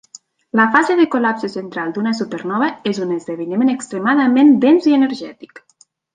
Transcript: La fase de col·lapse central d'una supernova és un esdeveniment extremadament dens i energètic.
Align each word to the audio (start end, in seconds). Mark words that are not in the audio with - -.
La 0.59 0.63
fase 0.75 0.93
de 0.99 1.03
col·lapse 1.15 1.49
central 1.55 1.91
d'una 1.97 2.13
supernova 2.21 2.71
és 2.93 3.01
un 3.05 3.13
esdeveniment 3.17 3.71
extremadament 3.75 4.51
dens 4.65 4.91
i 4.95 4.97
energètic. 4.99 5.65